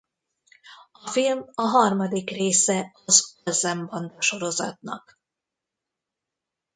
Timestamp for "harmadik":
1.61-2.29